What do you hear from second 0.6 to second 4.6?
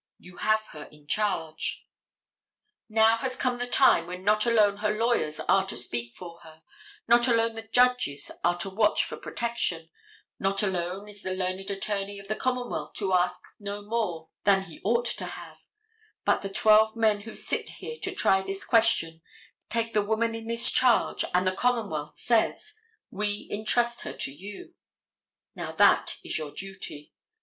her in charge. Now has come the time when not